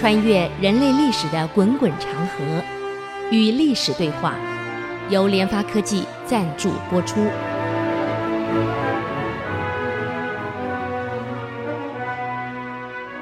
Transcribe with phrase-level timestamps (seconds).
[0.00, 2.64] 穿越人类历史的滚滚长河，
[3.30, 4.34] 与历史对话，
[5.10, 7.22] 由联发科技赞助播出。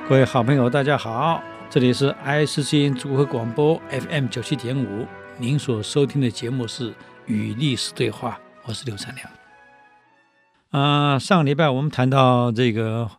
[0.09, 5.05] 各位好朋友，大家好，这里是 ICC 组合广播 FM 九七点五，
[5.37, 6.93] 您所收听的节目是
[7.27, 9.29] 《与历史对话》，我是刘灿良。
[10.71, 13.11] 啊、上个礼拜我们谈到这个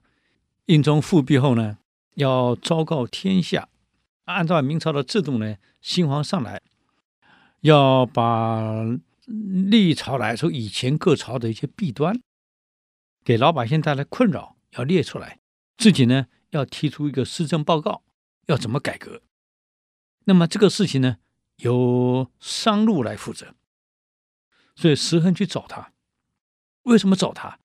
[0.68, 1.76] 英宗复辟后呢，
[2.20, 3.70] 要昭告天下，
[4.26, 6.62] 按照明朝的制度呢，新皇上来，
[7.62, 8.84] 要把
[9.26, 12.22] 历朝来说以前各朝的一些弊端，
[13.23, 15.40] 给老百姓带来困扰，要列出来，
[15.78, 18.04] 自己呢要提出一个施政报告，
[18.48, 19.22] 要怎么改革。
[20.26, 21.20] 那么这个事情呢，
[21.58, 23.56] 由商路来负责，
[24.76, 25.94] 所以石亨去找他，
[26.84, 27.59] 为什么找他？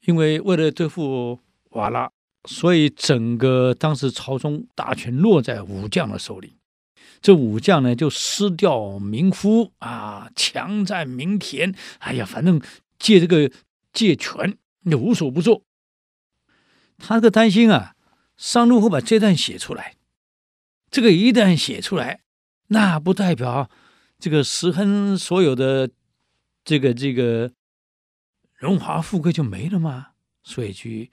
[0.00, 1.40] 因为为了对付
[1.72, 2.10] 瓦剌。
[2.44, 6.56] 所以，整个当时朝中大权落在武将的手里，
[7.20, 12.62] 这武将呢就失掉民夫啊，强占民田，哎呀，反正
[12.98, 13.50] 借这个
[13.92, 15.62] 借权，你无所不做。
[16.96, 17.96] 他这个担心啊，
[18.36, 19.96] 商路会把这段写出来，
[20.90, 22.20] 这个一旦写出来，
[22.68, 23.68] 那不代表
[24.18, 25.90] 这个石亨所有的
[26.64, 27.52] 这个这个
[28.54, 30.12] 荣华富贵就没了吗？
[30.42, 31.10] 所以去。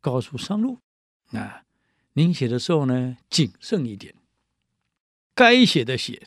[0.00, 0.78] 高速上路
[1.32, 1.64] 啊，
[2.14, 4.14] 您写的时候呢，谨慎一点，
[5.34, 6.26] 该写的写，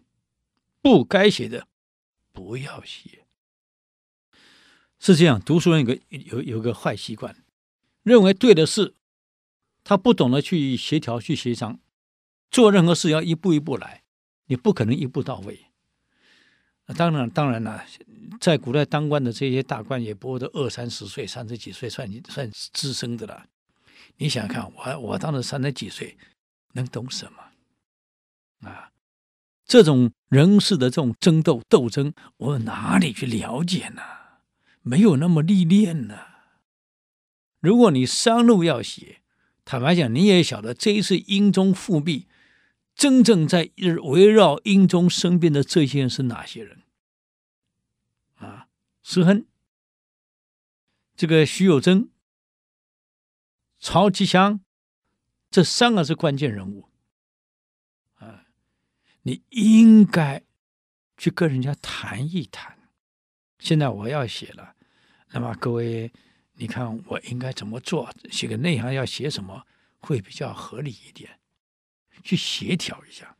[0.81, 1.67] 不该写的
[2.31, 3.25] 不要写。
[4.99, 7.35] 是这样，读书人有个有有个坏习惯，
[8.03, 8.93] 认为对的事，
[9.83, 11.79] 他不懂得去协调、去协商，
[12.49, 14.03] 做任何事要一步一步来，
[14.45, 15.65] 你不可能一步到位。
[16.95, 17.83] 当然，当然了，
[18.39, 23.45] 在古代当官的这些大官，也不会都二三十岁、三十几岁算算资深的了。
[24.17, 26.17] 你想想看，我我当时三十几岁，
[26.73, 28.91] 能懂什么啊？
[29.65, 34.01] 这种人事的这种争斗斗争，我哪里去了解呢？
[34.81, 36.17] 没有那么历练呢。
[37.59, 39.21] 如果你商路要写，
[39.65, 42.27] 坦白讲，你也晓得这一次英宗复辟，
[42.93, 43.71] 真正在
[44.03, 46.83] 围绕英宗身边的这些人是哪些人？
[48.35, 48.67] 啊，
[49.01, 49.45] 石亨，
[51.15, 52.09] 这个徐有贞。
[53.83, 54.61] 曹吉祥，
[55.51, 56.87] 这三个是关键人物
[58.15, 58.45] 啊！
[59.23, 60.41] 你应该
[61.17, 62.79] 去跟人家谈一谈。
[63.59, 64.73] 现在我要写了，
[65.31, 66.09] 那么各位，
[66.53, 68.09] 你看我应该怎么做？
[68.31, 69.67] 写个内行要写什么
[69.99, 71.41] 会比较合理一点？
[72.23, 73.35] 去协调一下，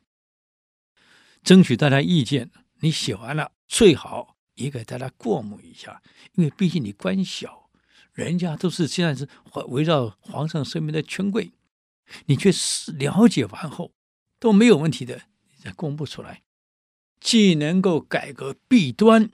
[1.41, 2.51] 争取大家意见。
[2.81, 7.62] 你写完了，最好也给大家过目一下，因为毕竟你官小。
[8.13, 9.27] 人家都是现在是
[9.69, 11.51] 围绕皇上身边的权贵，
[12.27, 13.91] 你却是了解完后
[14.39, 16.43] 都没有问题的，你再公布出来，
[17.19, 19.31] 既能够改革弊端，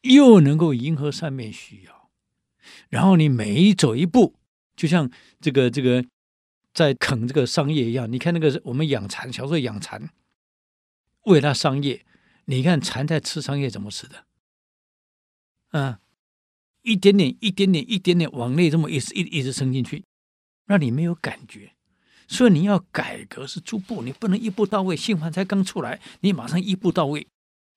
[0.00, 2.10] 又能够迎合上面需要，
[2.88, 4.34] 然后你每走一步，
[4.74, 5.08] 就像
[5.40, 6.04] 这个这个
[6.74, 8.10] 在啃这个桑叶一样。
[8.10, 10.10] 你看那个我们养蚕，小时候养蚕，
[11.26, 12.04] 喂它桑叶，
[12.46, 14.24] 你看蚕在吃桑叶怎么吃的？
[15.68, 16.00] 啊。
[16.88, 20.02] 一点点，一点点，一点点往内这么一直一一直伸进去，
[20.64, 21.72] 让你没有感觉。
[22.26, 24.96] 所以你要改革是逐步，你不能一步到位。
[24.96, 27.26] 新皇才刚出来，你马上一步到位，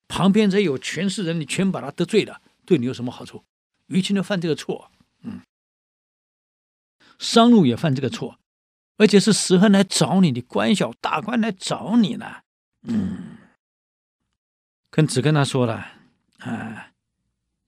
[0.08, 3.44] 旁边这有权势人，你全把他得罪了，对你有什么好处？
[3.88, 4.90] 于其呢犯这个错，
[5.22, 5.42] 嗯，
[7.18, 8.38] 商禄也犯这个错，
[8.96, 12.42] 而且是石亨来找你，你官小大官来找你呢，
[12.82, 13.36] 嗯，
[14.90, 15.86] 跟只跟他说了
[16.38, 16.92] 啊，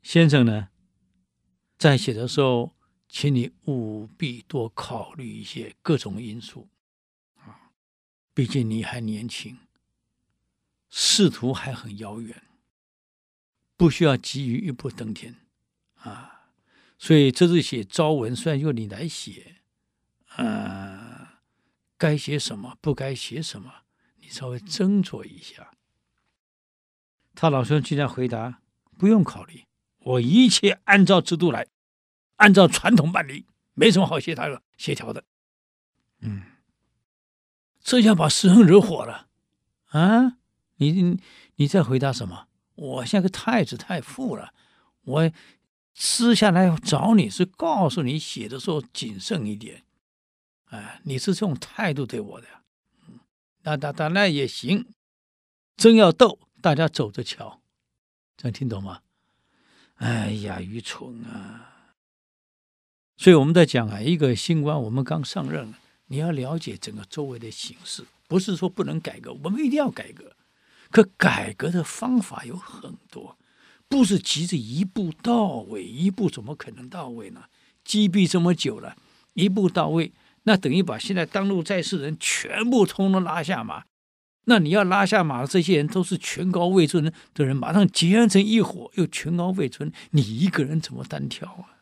[0.02, 0.68] 先生呢。
[1.76, 2.74] 在写的时候，
[3.08, 6.68] 请你务必多考虑一些各种因素
[7.36, 7.72] 啊，
[8.32, 9.58] 毕竟你还年轻，
[10.88, 12.42] 仕途还很遥远，
[13.76, 15.36] 不需要急于一步登天
[15.96, 16.50] 啊。
[16.96, 19.56] 所以这次写昭文，虽然由你来写，
[20.36, 21.42] 啊，
[21.98, 23.82] 该写什么，不该写什么，
[24.20, 25.72] 你稍微斟酌一下。
[27.34, 28.62] 他老兄竟然回答：
[28.96, 29.64] 不用考虑。
[29.98, 31.66] 我一切按照制度来，
[32.36, 34.62] 按照传统办理，没什么好协调的。
[34.76, 35.24] 协调的，
[36.20, 36.42] 嗯，
[37.80, 39.28] 这下把石亨惹火了
[39.90, 40.36] 啊！
[40.76, 41.20] 你
[41.54, 42.48] 你在回答什么？
[42.74, 44.52] 我像个太子太傅了，
[45.02, 45.30] 我
[45.94, 49.84] 私下来找你是告诉你写的时候谨慎一点，
[50.70, 52.48] 哎，你是这种态度对我的，
[53.06, 53.20] 嗯，
[53.62, 54.92] 那那那那也行，
[55.76, 57.62] 真要斗，大家走着瞧，
[58.36, 59.02] 这样听懂吗？
[59.98, 61.73] 哎呀，愚蠢啊！
[63.24, 65.72] 所以我们在讲啊，一个新官，我们刚上任，
[66.08, 70.32] 你要了解整个周围的形势，不是说不能改革，我们一定要改革。
[70.90, 73.38] 可改革的方法有很多，
[73.88, 77.44] 不是急着一步到位，一步怎么可能到位呢？
[77.82, 78.94] 积弊这么久了，
[79.32, 80.12] 一步到位，
[80.42, 83.84] 那等于把现在当路在世人全部通通拉下马。
[84.44, 91.73] 那你要拉下马的这些人都是权高位尊的人，马上结成一伙，又权高位尊，你一个人怎么单挑啊？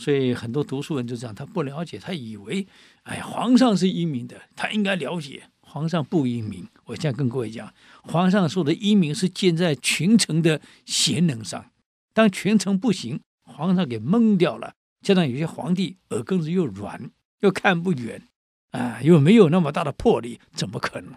[0.00, 2.66] 所以很多读书人就这样，他不了解，他以为，
[3.02, 6.66] 哎，皇上是英明的，他应该了解，皇上不英明。
[6.86, 7.70] 我现在跟各位讲，
[8.02, 11.70] 皇上说的英明是建在群臣的贤能上，
[12.14, 14.72] 当群臣不行，皇上给蒙掉了。
[15.02, 17.10] 加上有些皇帝耳根子又软，
[17.40, 18.26] 又看不远，
[18.70, 21.14] 啊，又没有那么大的魄力，怎么可能？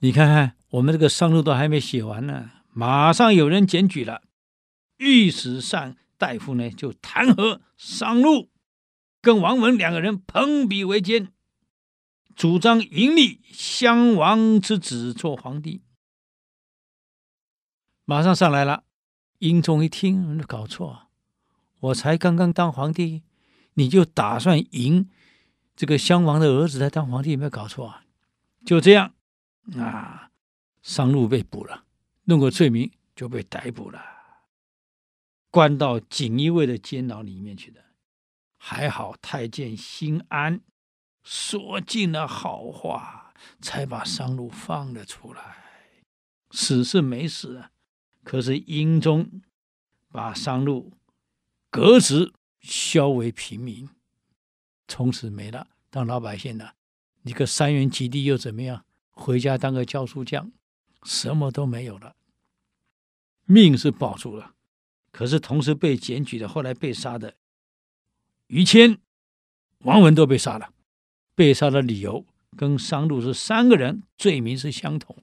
[0.00, 4.20] 你看看，我们这个商录都还没写完呢，马上有人检举了，
[4.98, 8.50] 御史上大夫呢就弹劾商录
[9.20, 11.32] 跟王文两个人朋比为奸，
[12.34, 15.82] 主张迎立襄王之子做皇帝。
[18.04, 18.84] 马上上来了，
[19.38, 21.08] 英宗一听，搞错，
[21.80, 23.22] 我才刚刚当皇帝，
[23.74, 25.08] 你就打算迎
[25.74, 28.04] 这个襄王的儿子来当皇帝，有没有搞错啊？
[28.66, 29.14] 就这样，
[29.78, 30.30] 啊，
[30.82, 31.84] 商路被捕了，
[32.24, 34.00] 弄个罪名就被逮捕了。
[35.54, 37.80] 关到锦衣卫的监牢里面去的，
[38.58, 40.60] 还好太监心安
[41.22, 45.56] 说尽了好话，才把商录放了出来。
[46.50, 47.66] 死是没死，
[48.24, 49.42] 可是英宗
[50.10, 50.94] 把商录
[51.70, 53.88] 革职，削为平民，
[54.88, 56.74] 从此没了，当老百姓了。
[57.22, 58.84] 你个三元及第又怎么样？
[59.12, 60.50] 回家当个教书匠，
[61.04, 62.16] 什么都没有了，
[63.44, 64.53] 命是保住了。
[65.14, 67.36] 可是同时被检举的，后来被杀的
[68.48, 68.98] 于谦、
[69.78, 70.72] 王文都被杀了。
[71.36, 72.26] 被杀的理由
[72.56, 75.16] 跟商录是三个人罪名是相同。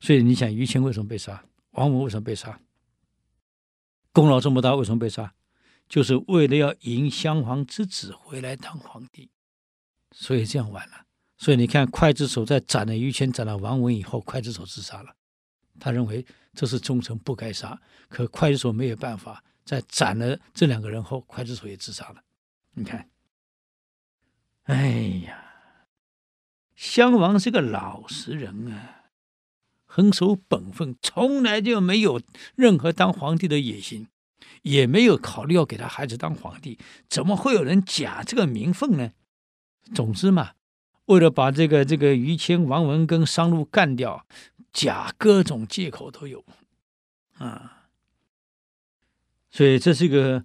[0.00, 1.44] 所以你想，于谦为什么被杀？
[1.70, 2.60] 王文为什么被杀？
[4.12, 5.32] 功劳这么大，为什么被杀？
[5.88, 9.30] 就是为了要迎襄王之子回来当皇帝。
[10.10, 11.06] 所以这样完了。
[11.38, 15.14] 所以你看，刽子手在斩了于谦、斩了王文以后，刽子手自杀了。
[15.78, 17.78] 他认为这是忠臣，不该杀。
[18.08, 22.22] 可刽子手没有办法，在斩了这两个人后，刽子手也自杀了。
[22.72, 23.08] 你看，
[24.64, 24.88] 哎
[25.26, 25.44] 呀，
[26.74, 29.04] 襄王是个老实人啊，
[29.84, 32.20] 很守本分，从来就没有
[32.54, 34.08] 任何当皇帝的野心，
[34.62, 36.78] 也没有考虑要给他孩子当皇帝。
[37.08, 39.12] 怎么会有人假这个名分呢？
[39.94, 40.52] 总之嘛，
[41.04, 44.26] 为了把这个这个于谦、王文跟商录干掉。
[44.76, 46.44] 假各种借口都有，
[47.38, 47.88] 啊，
[49.50, 50.44] 所以这是一个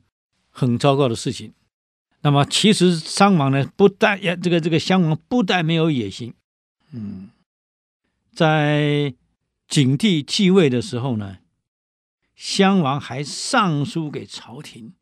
[0.49, 1.53] 很糟糕的事情。
[2.21, 6.33] 那么，其实商王呢，不但也，这个这个襄王不但没有野心，
[6.93, 7.29] 嗯，
[8.31, 9.13] 在
[9.67, 11.39] 景帝继位的时候呢，
[12.33, 14.93] 襄王还上书给朝廷，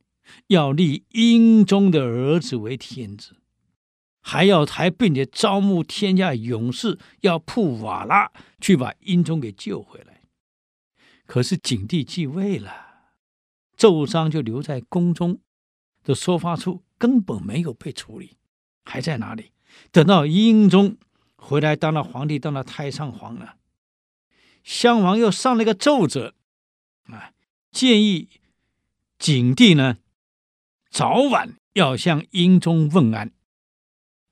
[0.47, 3.35] 要立英宗的儿子为天子。
[4.21, 10.21] 还要还并且招募天下勇士，要铺瓦剌去把英宗给救回来。
[11.25, 12.71] 可是景帝继位了，
[13.75, 15.39] 奏章就留在宫中
[16.03, 18.37] 的收发处，根本没有被处理，
[18.83, 19.51] 还在哪里？
[19.91, 20.97] 等到英宗
[21.35, 23.57] 回来当了皇帝，当了太上皇了，
[24.63, 26.33] 襄王又上了一个奏折，
[27.03, 27.31] 啊，
[27.71, 28.29] 建议
[29.17, 29.99] 景帝呢
[30.89, 33.31] 早晚要向英宗问安。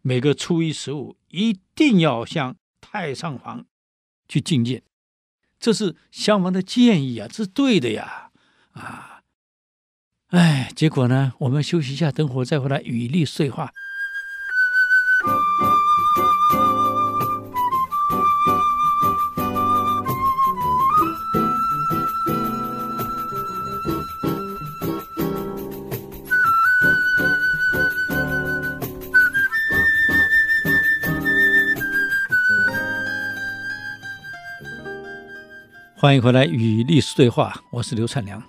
[0.08, 3.66] 每个初一十五一定要向太上皇
[4.30, 4.82] 去觐见，
[5.60, 8.32] 这是襄王的建议啊，这是对的呀，
[8.72, 9.22] 啊，
[10.28, 13.74] 哎，结果呢，我们休息一下，等会再回来与历史对话。
[36.08, 38.42] 欢迎回来与历史对话，我是刘灿良。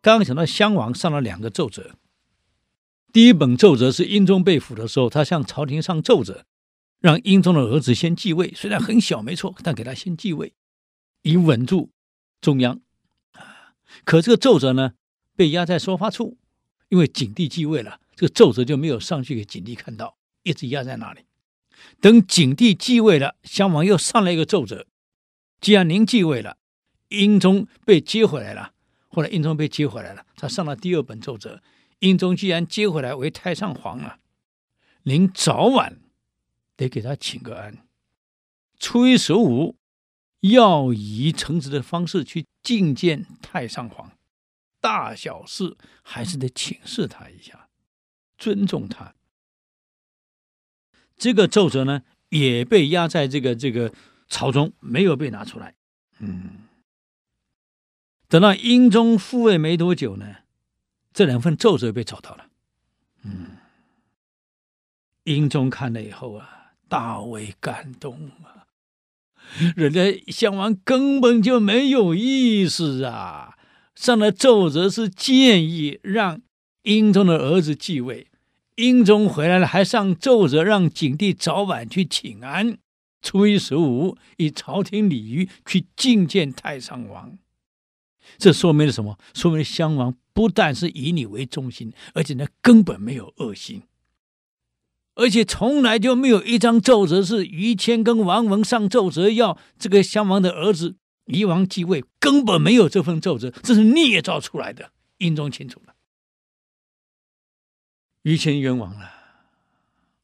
[0.00, 1.96] 刚刚讲到襄王上了两个奏折，
[3.12, 6.44] 第一本奏折是英宗被俘的时候，他向朝廷上奏折，
[7.00, 10.54] 让英宗的儿子先继位，虽然很小没错，但给他先继位，
[11.22, 11.90] 以稳住
[12.40, 12.80] 中央。
[13.32, 14.92] 啊，可这个奏折呢，
[15.34, 16.38] 被压在收发处，
[16.90, 21.22] 因为景帝继位了，这个奏折就没有上去给景帝看到，一直压在那里。
[22.00, 24.86] 等景帝继位了，襄王又上了一个奏折。
[25.60, 26.56] 既然您继位了，
[27.08, 28.72] 英宗被接回来了。
[29.08, 31.62] 后来英宗被接回来了，他上了第二本奏折，
[31.98, 34.20] 英宗既然接回来为太上皇了，
[35.02, 35.98] 您早晚
[36.76, 37.78] 得给他请个安。
[38.78, 39.76] 初一十五
[40.40, 44.12] 要以臣子的方式去觐见太上皇，
[44.80, 47.68] 大小事还是得请示他一下，
[48.38, 49.14] 尊重他。
[51.16, 53.92] 这个奏折呢，也被压在这个这个
[54.30, 55.74] 朝中，没有被拿出来。
[56.20, 56.68] 嗯，
[58.28, 60.36] 等到英宗复位没多久呢，
[61.12, 62.46] 这两份奏折被找到了。
[63.24, 63.58] 嗯，
[65.24, 68.64] 英宗看了以后啊，大为感动啊。
[69.76, 73.56] 人家襄王根本就没有意思啊，
[73.94, 76.40] 上的奏折是建议让
[76.82, 78.28] 英宗的儿子继位。
[78.76, 82.78] 英宗回来了，还上奏折让景帝早晚去请安。
[83.22, 87.38] 初一十五以朝廷礼仪去觐见太上皇，
[88.38, 89.18] 这说明了什么？
[89.34, 93.82] 说明襄王不但是以你为中心，而且呢根本没有恶心，
[95.14, 100.96] 而且从来就没有一张奏折是于谦跟王文上奏折要这个襄王的儿子
[101.26, 104.92] 夷王继位，根本没有这份奏折，这是捏造出来的。
[105.18, 105.94] 英宗清楚了。
[108.22, 109.12] 于谦冤枉了，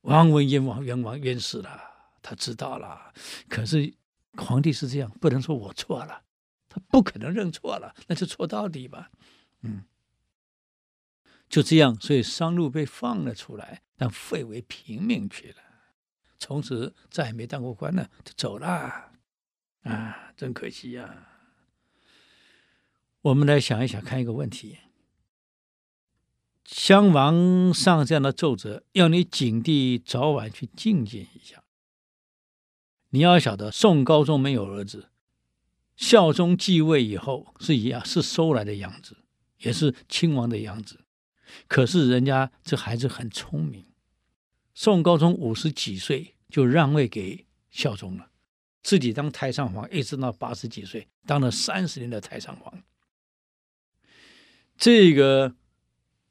[0.03, 1.81] 王文冤枉冤枉冤死了，
[2.27, 3.13] 他知道了。
[3.49, 3.95] 可是
[4.37, 6.25] 皇帝是这样，不能说我错了，
[6.69, 9.13] 他不可能认错了，那就错到底吧。
[9.63, 9.85] 嗯，
[11.49, 15.59] 就这样，所以商禄被放了出来，但废为平民去了，
[16.41, 19.13] 从此再也没当过官了，就走了。
[19.83, 21.29] 啊，真可惜呀、
[23.21, 24.79] 我们来想一想，看一个问题。
[26.65, 31.63] 襄王上这样的奏折，要你景帝早晚去觐见一下。
[33.17, 35.09] 你要晓得，宋高宗没有儿子，
[35.97, 39.17] 孝宗继位以后是一样，是收来的养子，
[39.61, 41.01] 也是亲王的养子。
[41.67, 43.87] 可是人家这孩子很聪明，
[44.75, 48.29] 宋高宗五十几岁就让位给孝宗了，
[48.83, 52.83] 自己当太上皇，一直到八十几岁，当了三十年的太上皇。
[54.77, 55.57] 这个。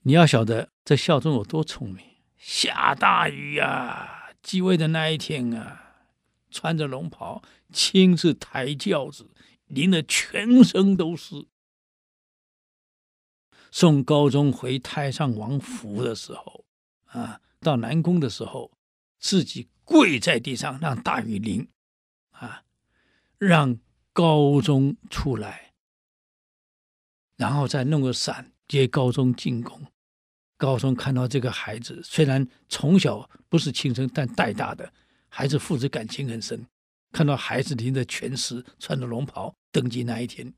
[0.07, 2.05] 你要晓得，这孝宗有多聪明。
[2.37, 5.84] 下大雨啊，继位的那一天啊，
[6.49, 9.29] 穿着龙袍，亲自抬轿子，
[9.67, 11.47] 淋得全身都是。
[13.71, 16.65] 宋高宗回太上王府的时候，
[17.05, 18.71] 啊，到南宫的时候，
[19.19, 21.67] 自己跪在地上，让大雨淋，
[22.31, 22.63] 啊，
[23.37, 23.77] 让
[24.13, 25.73] 高宗出来，
[27.35, 29.85] 然后再弄个伞接高宗进宫。
[30.55, 34.93] 高宗看到这个孩子，虽然从小不是亲生，但带大的
[35.27, 36.65] 孩子父子感情很深。
[37.11, 40.53] 看到孩子淋着全湿，穿着龙袍登基那一天，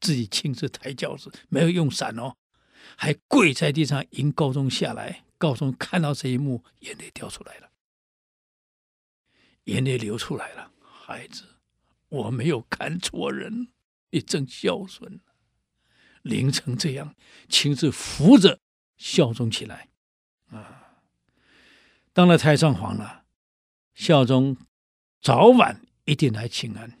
[0.00, 2.34] 自己亲自抬轿子，没有用伞哦，
[2.96, 5.24] 还跪在地上迎高宗下来。
[5.36, 7.70] 高宗看到这一幕，眼泪掉出来了，
[9.64, 10.72] 眼泪流出来了。
[10.80, 11.44] 孩子，
[12.08, 13.68] 我没有看错人，
[14.10, 15.20] 你真孝顺，
[16.22, 17.14] 淋成这样，
[17.48, 18.60] 亲自扶着。
[18.96, 19.90] 孝宗起来，
[20.50, 21.02] 啊，
[22.12, 23.17] 当了太上皇了，
[23.98, 24.56] 孝宗
[25.20, 27.00] 早晚一定来请安，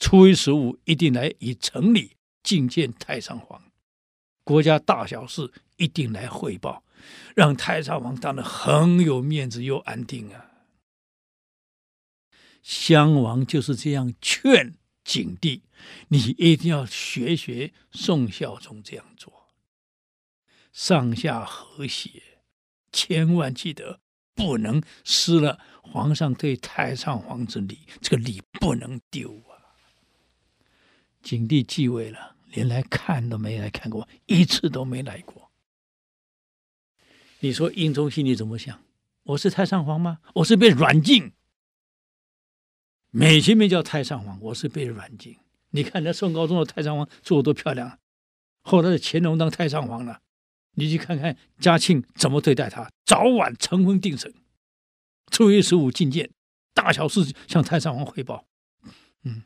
[0.00, 3.62] 初一十五一定来以臣礼觐见太上皇，
[4.42, 6.82] 国家大小事一定来汇报，
[7.36, 10.50] 让太上皇当得很有面子又安定啊。
[12.64, 14.74] 襄王就是这样劝
[15.04, 15.62] 景帝，
[16.08, 19.50] 你一定要学学宋孝宗这样做。
[20.72, 22.40] 上下和谐，
[22.90, 24.00] 千万记得
[24.34, 29.78] 不能失了皇上对太上皇之礼，这个礼不能丢啊！
[31.22, 35.50] 景帝继位了，连来看都没来看过，一次都没来过。
[37.40, 38.82] 你说英宗心里怎么想？
[39.22, 40.18] 我是太上皇吗？
[40.34, 41.32] 我是被软禁，
[43.10, 45.36] 美其名叫太上皇，我是被软禁。
[45.70, 47.98] 你看那宋高宗的太上皇做的多漂亮，
[48.62, 50.20] 后来的乾隆当太上皇了。
[50.74, 54.32] 你去看看嘉庆怎么对待他，早晚成婚定省，
[55.30, 56.30] 初一十五觐见，
[56.72, 58.44] 大小事向太上皇汇报。
[59.22, 59.42] 嗯，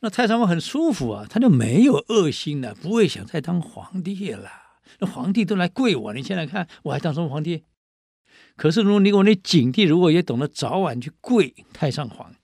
[0.00, 4.50] 那太上皇很舒服啊，他就没有恶心了，不会想再当皇帝了。
[5.00, 7.64] 那皇帝都来跪我，你现在看我还当什么皇帝？
[8.56, 12.34] 可是如果你我那景帝如果也懂得早晚去跪太上皇，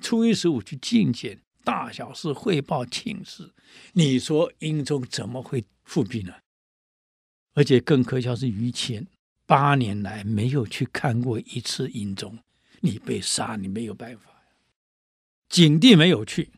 [0.00, 1.42] 初一十五去觐见。
[1.68, 3.52] 大小事汇报请示，
[3.92, 6.32] 你说英宗怎么会复辟呢？
[7.52, 9.06] 而且更可笑是于谦
[9.44, 12.38] 八年来没有去看过一次英宗，
[12.80, 14.46] 你被杀你没有办法呀。
[15.50, 16.52] 景帝没有去，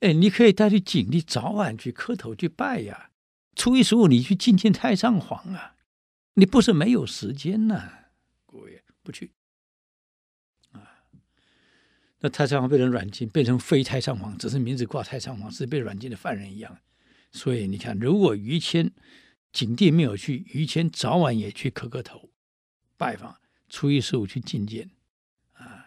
[0.00, 3.10] 哎，你可以带着景帝早晚去磕头去拜呀。
[3.54, 5.76] 初一十五你去觐见太上皇啊，
[6.34, 8.10] 你不是没有时间呐、啊？
[8.44, 9.30] 各位不去？
[12.22, 16.78] 那太上皇被人软禁，变成非太上皇，只是名字挂太上皇，是被软禁的犯人一样。
[17.32, 18.92] 所以你看，如果于谦
[19.52, 22.30] 景帝没有去，于谦早晚也去磕个头
[22.96, 23.36] 拜访，
[23.68, 24.90] 初一十五去觐见。
[25.52, 25.86] 啊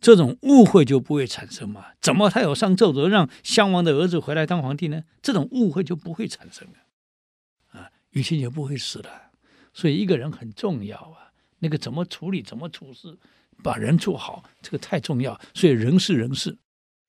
[0.00, 1.92] 这种误会就不会产生嘛？
[2.00, 5.04] 怎么他有上奏折让襄王的儿子回来当皇帝呢？
[5.22, 9.30] 这种误会就不会产生了，啊，于谦就不会死了。
[9.72, 13.16] 所以一个人很重要啊，那个怎么处理、怎么处事，
[13.62, 15.40] 把人做好，这个太重要。
[15.54, 16.58] 所以人事人事，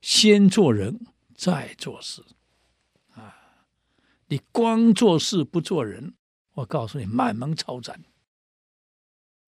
[0.02, 1.00] 先做人
[1.36, 2.24] 再做事，
[3.14, 3.36] 啊，
[4.28, 6.14] 你光做事不做人，
[6.54, 8.04] 我告诉你，满门抄斩。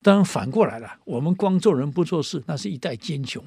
[0.02, 3.44] 当然反过来了，我们光做人不做事，那是一代奸雄。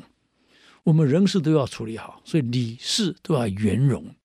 [0.83, 4.17] 我们人事都要处理好，所以理事都要圆融。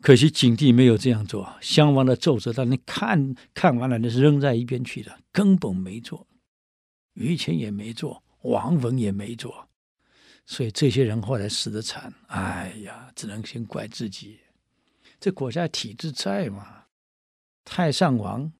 [0.00, 6.27] 可惜景帝没有这样做，襄王的奏折当你看看完了，那是扔在一边去的，根本没做。
[7.18, 9.68] 于谦也没做，王文也没做，
[10.46, 12.14] 所以这些人后来死得惨。
[12.28, 14.38] 哎呀，只能先怪自己。
[15.18, 16.84] 这国家体制在嘛，
[17.64, 18.52] 太上皇。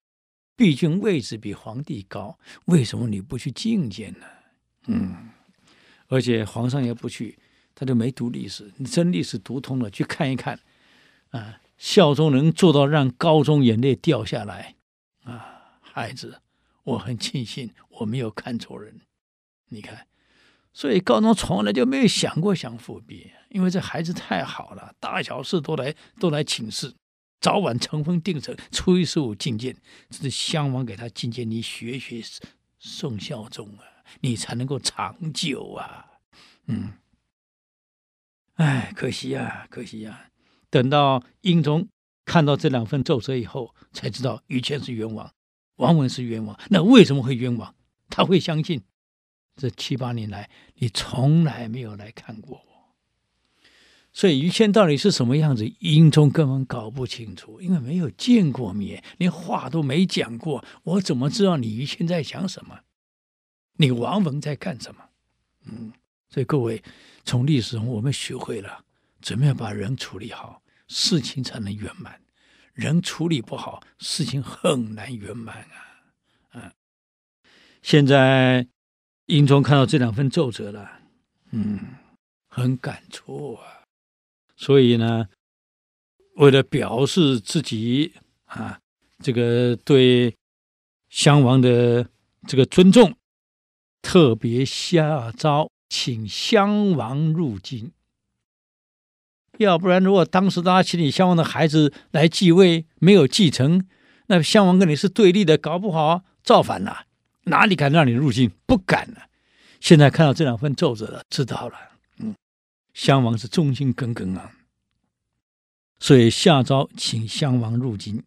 [0.56, 4.26] 毕竟位置比皇帝高，为什么你不去觐见呢？
[4.88, 5.30] 嗯，
[6.08, 7.38] 而且皇上也不去，
[7.76, 8.72] 他就没读历史。
[8.76, 10.58] 你真历史读通了，去看一看，
[11.30, 14.74] 啊，孝忠能做到让高宗眼泪掉下来，
[15.22, 16.40] 啊，孩子，
[16.88, 19.00] 我很庆幸我没有看错人。
[19.71, 20.07] 你看，
[20.73, 26.95] 所以高宗从来就没有想过想复辟，因为这孩子太好了，大小事都来都来请示。
[27.40, 29.76] 早晚成风定成，初一十五觐见，
[30.11, 32.21] 这是襄王给他觐见，你学学
[32.78, 33.85] 宋孝宗啊，
[34.21, 36.07] 你才能够长久啊。
[36.66, 36.95] 嗯，
[38.54, 40.30] 哎，可惜呀，可惜呀。
[40.68, 41.88] 等到英宗
[42.25, 45.33] 看到这两份奏折以后，才知道于谦是冤枉，
[45.78, 46.56] 王文是冤枉。
[46.70, 47.74] 那为什么会冤枉？
[48.08, 48.82] 他会相信
[49.56, 52.68] 这七八年来你从来没有来看过我。
[54.12, 55.70] 所以于谦到底是什么样子？
[55.80, 62.80] 英宗根本搞不清楚，因为没有见过面，连话都没讲过，我怎么知道你于谦在想什么？
[63.74, 65.04] 你王文在干什么？
[65.66, 65.92] 嗯，
[66.30, 66.82] 所以各位
[67.24, 68.84] 从历史中我们学会了
[69.20, 72.20] 怎么样把人处理好，事情才能圆满。
[72.78, 75.98] 人处理不好，事情很难圆满啊！
[76.52, 76.72] 嗯，
[77.82, 78.68] 现在
[79.26, 80.88] 英宗看到这两份奏折了，
[81.50, 81.80] 嗯，
[82.46, 83.82] 很感触啊。
[84.56, 85.28] 所以呢，
[86.36, 88.14] 为了表示自己
[88.44, 88.78] 啊，
[89.24, 90.36] 这个对
[91.08, 92.08] 襄王的
[92.46, 93.16] 这个尊重，
[94.00, 97.90] 特别下诏请襄王入京。
[99.59, 103.87] 要不然，如果当时大家请你襄王的孩子来继位，没有继承，
[104.27, 107.07] 那襄王跟你是对立的，搞不好造反了，
[107.44, 108.51] 哪里敢让你入京？
[108.66, 109.29] 不敢了。
[109.81, 111.75] 现在看到这两份奏折了，知道了。
[112.18, 112.35] 嗯
[112.94, 114.51] 襄王是忠心耿耿啊，
[116.01, 118.25] 所以下诏请襄王入京。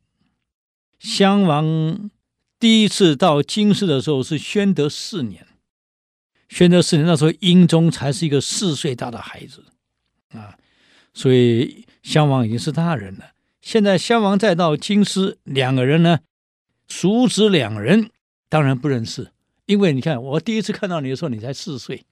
[0.97, 2.09] 襄王
[2.57, 5.45] 第一次到京师的时候是宣德四年，
[6.47, 9.65] 宣德四年那时候英宗才是一个四岁大的孩子
[10.29, 10.55] 啊，
[11.13, 13.31] 所以襄王已经是大人了。
[13.61, 16.19] 现在襄王再到京师，两个人呢，
[16.87, 18.09] 叔侄两人
[18.49, 19.31] 当然不认识，
[19.65, 22.05] 因为你看我第一次看到你的时候，你才四岁。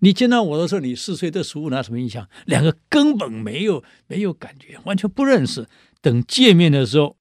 [0.00, 2.28] 你见到我的时候，你四岁，对十五哪什么印象？
[2.44, 5.66] 两个根本没有没有感觉，完全不认识。
[6.02, 7.16] 等见面的时候，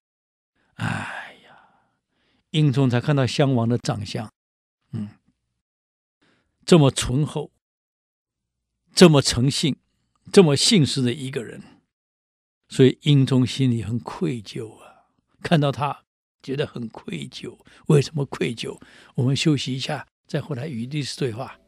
[0.74, 1.56] 哎呀，
[2.50, 4.30] 英宗才看到襄王的长相，
[4.92, 5.10] 嗯，
[6.66, 7.52] 这么醇厚，
[8.94, 9.78] 这么诚信，
[10.32, 11.62] 这么信实的一个人，
[12.70, 15.08] 所以英宗心里很愧疚啊。
[15.42, 16.06] 看到他，
[16.42, 17.60] 觉得很愧疚。
[17.88, 18.80] 为什么愧疚？
[19.16, 21.60] 我们休息一下，再回来与历史对话。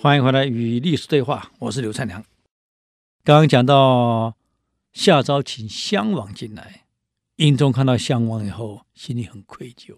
[0.00, 2.24] 欢迎回来与历史对话，我是刘灿良。
[3.24, 4.36] 刚刚讲到
[4.92, 6.84] 夏昭请襄王进来，
[7.34, 9.96] 英宗看到襄王以后，心里很愧疚。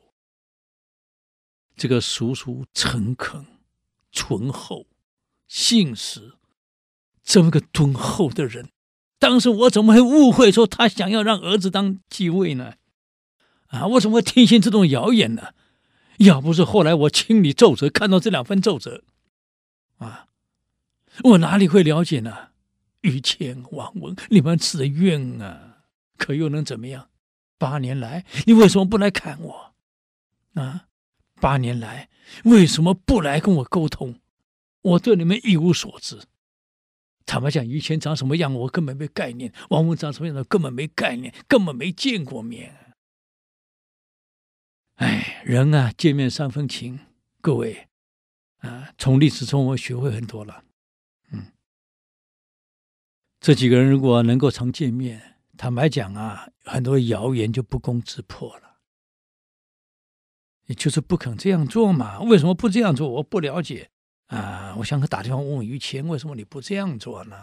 [1.77, 3.45] 这个叔叔诚恳、
[4.11, 4.87] 醇厚、
[5.47, 6.33] 信实，
[7.23, 8.71] 这么个敦厚的人，
[9.19, 12.77] 当时我怎么会误会说他想要让儿子当继位呢？
[13.67, 15.49] 啊，我怎么会听信这种谣言呢？
[16.21, 19.05] 要不是后来我清理奏折，看到这两份奏折。
[20.01, 20.27] 啊，
[21.23, 22.51] 我哪里会了解呢？
[23.03, 25.85] 于谦、王文，你们自愿啊，
[26.19, 27.09] 可又能怎么样？
[27.57, 29.75] 八年来，你为什么不来看我？
[30.55, 30.89] 啊，
[31.41, 32.11] 八年来，
[32.45, 34.19] 为什么不来跟我沟通？
[34.83, 36.23] 我对你们一无所知。
[37.27, 42.95] 坦白讲，于谦长什么样，我根本没概念；王文长什么样的，根本没概念，根本没见过面。
[44.97, 46.99] 哎，人啊，见面三分情。
[47.41, 47.89] 各位
[48.61, 50.65] 啊，从历史中我学会很多了。
[51.33, 51.47] 嗯，
[53.41, 58.79] 这几个人如果能够常见面，坦白讲啊，很多谣言就不攻自破了。
[60.67, 62.21] 也就是不肯这样做嘛？
[62.21, 63.09] 为什么不这样做？
[63.09, 63.91] 我不了解
[64.27, 64.77] 啊！
[64.79, 67.37] 我想打电话问问于谦，为什么你不这样做呢？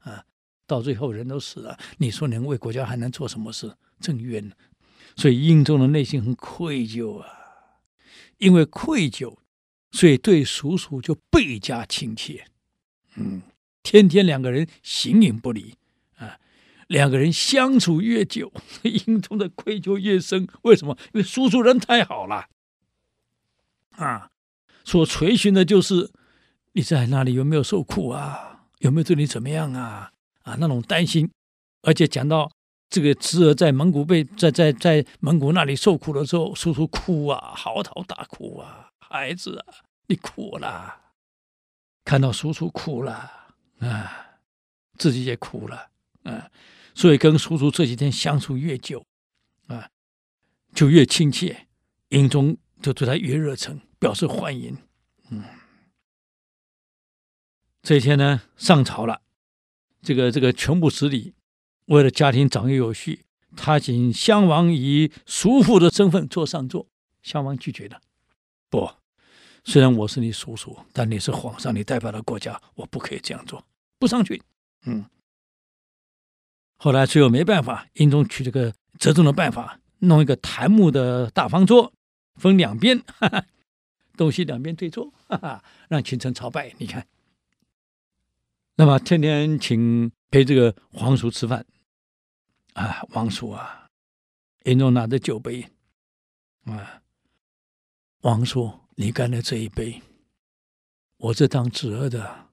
[0.00, 0.22] 啊，
[0.66, 3.74] 到最后人都死了，你说能为国家还能做什么事？
[4.00, 4.52] 真冤！
[5.16, 7.30] 所以英宗的内心很愧疚啊。
[8.36, 9.38] 因为愧疚，
[9.90, 12.46] 所以对叔叔就倍加亲切。
[13.16, 13.42] 嗯，
[13.82, 15.74] 天天两个人形影不离
[16.16, 16.38] 啊，
[16.86, 20.46] 两个人相处越久， 英宗的愧疚越深。
[20.62, 20.96] 为什么？
[21.12, 22.46] 因为叔叔人太好了
[23.96, 24.30] 啊，
[24.84, 26.10] 所垂询的就是
[26.72, 30.12] 你在那里有没有受苦啊，有没有对你怎么样啊？
[30.42, 31.30] 啊，那种担心，
[31.82, 32.50] 而且讲到。
[32.90, 39.74] 这个侄儿在蒙古被在在在蒙古那里受苦的时候，叔叔哭啊，嚎啕大哭啊，孩子啊，
[40.06, 41.14] 你哭了，
[42.04, 43.48] 看到叔叔哭了
[43.80, 44.40] 啊，
[44.98, 45.90] 自己也哭了
[46.24, 46.50] 啊，
[46.94, 49.06] 所以跟叔叔这几天相处越久
[49.68, 49.88] 啊，
[50.74, 51.68] 就越亲切，
[52.10, 54.76] 英宗就对他越热忱，表示欢迎。
[55.30, 55.42] 嗯，
[57.82, 59.22] 这一天呢，上朝了，
[60.02, 61.34] 这个这个全部使礼。
[61.86, 63.24] 为了家庭长幼有序，
[63.56, 66.86] 他请襄王以叔父的身份坐上座。
[67.22, 68.00] 襄王拒绝了，
[68.70, 68.90] 不，
[69.64, 73.64] 虽然我是你叔叔，但你是皇上，你代表了国家，我不可以这样做，
[73.98, 74.42] 不上去。
[74.86, 75.04] 嗯。
[76.76, 81.92] 后来最后没办法，英宗取这个折中的办法，弄一个檀木的大方桌，
[82.36, 83.44] 分两边，哈哈，
[84.16, 86.72] 东西两边对坐，哈哈，让群臣朝拜。
[86.78, 87.06] 你看，
[88.76, 91.66] 那么天天请陪这个皇叔吃饭。
[92.74, 93.88] 啊，王叔啊，
[94.62, 95.66] 英宗拿着酒杯，
[96.66, 97.02] 啊，
[98.22, 100.02] 王叔，你干了这一杯，
[101.18, 102.48] 我这当侄儿的，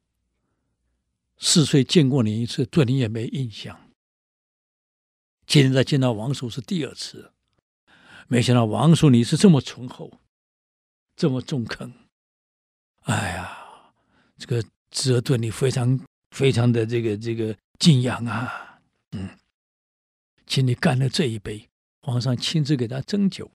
[1.38, 3.90] 四岁见过你一次，对你也没印象。
[5.48, 7.32] 今天再见到王叔是第二次，
[8.28, 10.20] 没想到王叔你是这么醇厚，
[11.16, 11.92] 这么中肯。
[13.02, 13.92] 哎呀，
[14.38, 16.00] 这个侄儿对你非常
[16.30, 18.82] 非常的这个这个敬仰啊，
[19.14, 19.30] 嗯。
[20.46, 21.68] 请你干了这一杯，
[22.02, 23.50] 皇上亲自给他斟酒。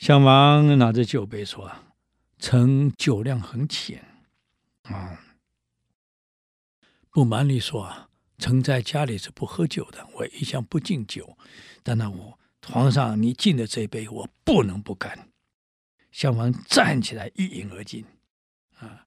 [0.00, 1.70] 襄王拿着酒杯说
[2.40, 4.02] ：“臣酒量很浅
[4.84, 5.20] 啊，
[7.10, 8.08] 不瞒你说，
[8.38, 11.36] 臣在家里是不喝酒的，我一向不敬酒。
[11.82, 15.28] 但那我皇上你敬的这杯，我不能不干。”
[16.10, 18.02] 襄王站起来一饮而尽。
[18.78, 19.04] 啊，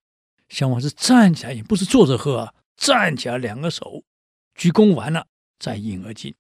[0.48, 4.04] 襄王是站起来饮，不是坐着喝啊，站起来两个手
[4.54, 5.26] 鞠躬完了
[5.58, 6.36] 再饮而尽。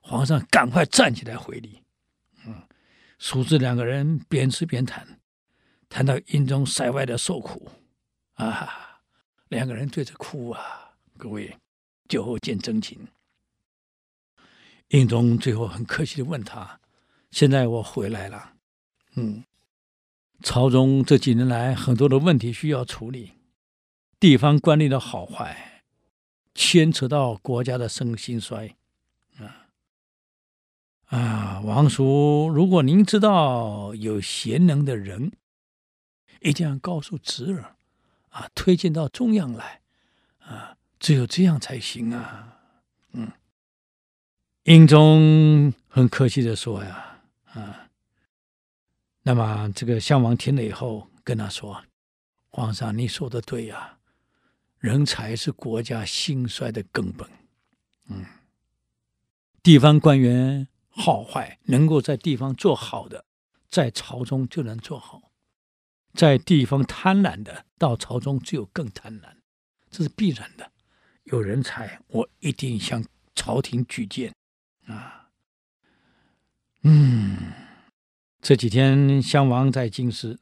[0.00, 1.83] 皇上赶快站起来回礼，
[3.24, 5.18] 叔侄两个人边吃边谈，
[5.88, 7.70] 谈到英宗塞外的受苦，
[8.34, 9.00] 啊，
[9.48, 11.56] 两个人对着哭啊，各位
[12.06, 13.08] 酒后见真情。
[14.88, 16.78] 英宗最后很客气的问他
[17.32, 18.56] ：“现在我回来了，
[19.14, 19.42] 嗯，
[20.42, 23.32] 朝中这几年来很多的问题需要处理，
[24.20, 25.82] 地方官吏的好坏，
[26.54, 28.76] 牵扯到国家的盛兴衰。”
[31.14, 35.30] 啊，王叔，如果您知道有贤能的人，
[36.40, 37.76] 一定要告诉侄儿，
[38.30, 39.80] 啊，推荐到中央来，
[40.40, 42.58] 啊，只有这样才行啊。
[43.12, 43.30] 嗯，
[44.64, 47.20] 英宗很客气的说呀，
[47.52, 47.88] 啊，
[49.22, 51.80] 那么这个项王听了以后，跟他说，
[52.48, 53.98] 皇上你说的对呀，
[54.80, 57.30] 人才是国家兴衰的根本。
[58.08, 58.26] 嗯，
[59.62, 60.66] 地方官员。
[60.96, 63.24] 好坏能够在地方做好的，
[63.68, 65.32] 在朝中就能做好；
[66.12, 69.34] 在地方贪婪的，到朝中只有更贪婪，
[69.90, 70.70] 这是必然的。
[71.24, 73.04] 有人才，我一定向
[73.34, 74.32] 朝廷举荐
[74.86, 75.30] 啊。
[76.82, 77.52] 嗯，
[78.40, 80.38] 这几天襄王在京师，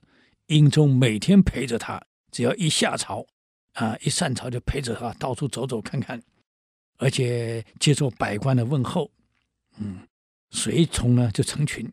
[0.49, 3.25] 英宗每天陪着他，只要一下朝
[3.73, 6.23] 啊，一上朝就陪着他到处走走看看，
[6.99, 9.11] 而且接受百官的问候。
[9.79, 10.07] 嗯。
[10.53, 11.91] 随从呢就成群，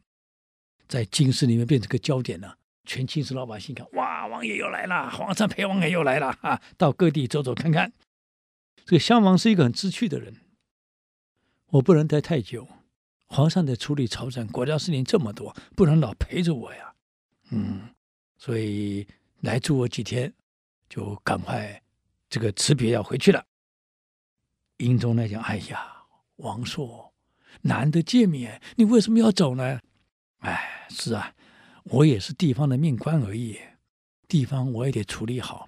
[0.87, 2.57] 在京师里面变成个焦点了。
[2.85, 6.61] 全京师老百姓看，哇，王爷又来了，皇上陪王爷又来了啊！
[6.75, 7.93] 到各地走走看看。
[8.85, 10.35] 这个襄王是一个很知趣的人，
[11.67, 12.67] 我不能待太久，
[13.27, 16.95] 皇上在处理朝政，国家事情这么多，不能老陪着我呀。
[17.51, 17.93] 嗯，
[18.37, 19.07] 所以
[19.41, 20.33] 来住我几天，
[20.89, 21.81] 就赶快
[22.27, 23.45] 这个辞别要回去了。
[24.77, 26.03] 英宗来讲，哎呀，
[26.37, 27.08] 王朔
[27.61, 29.79] 难得见面，你为什么要走呢？
[30.39, 31.33] 哎，是啊，
[31.83, 33.57] 我也是地方的命官而已，
[34.27, 35.67] 地方我也得处理好。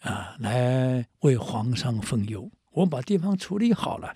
[0.00, 2.50] 啊，来为皇上分忧。
[2.72, 4.14] 我把地方处理好了，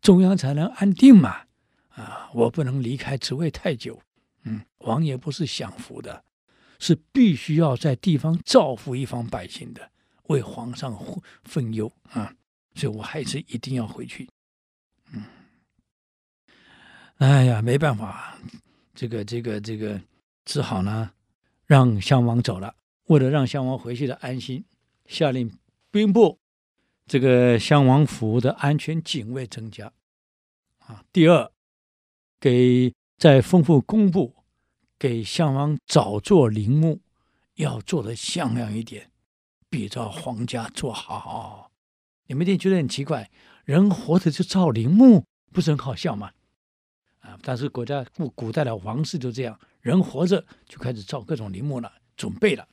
[0.00, 1.42] 中央才能安定嘛。
[1.90, 4.00] 啊，我不能离开职位太久。
[4.44, 6.24] 嗯，王爷不是享福的，
[6.78, 9.90] 是必须要在地方造福一方百姓的，
[10.24, 10.98] 为皇上
[11.44, 12.34] 分忧啊。
[12.74, 14.28] 所以我还是一定要回去。
[17.22, 18.36] 哎呀，没办法，
[18.96, 20.00] 这个这个这个，
[20.44, 21.12] 只好呢，
[21.66, 22.74] 让襄王走了。
[23.04, 24.64] 为了让襄王回去的安心。
[25.06, 25.56] 下令
[25.92, 26.40] 兵部
[27.06, 29.92] 这个襄王府的安全警卫增加
[30.78, 31.04] 啊。
[31.12, 31.52] 第二，
[32.40, 34.34] 给在丰富工部
[34.98, 37.02] 给襄王早做陵墓，
[37.54, 39.12] 要做的像样一点，
[39.70, 41.70] 比照皇家做好。
[42.26, 43.30] 你们一定觉得很奇怪，
[43.64, 46.32] 人活着就造陵墓，不是很好笑吗？
[47.42, 52.66] 但是国家古古代的王室就这样，人活着就开始造各种陵墓了，准备了。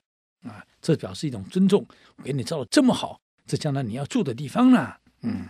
[0.43, 1.85] 啊，这表示一种尊重。
[2.15, 4.93] 我给你造的这么好，这将来你要住的地方呢。
[5.21, 5.47] 嗯，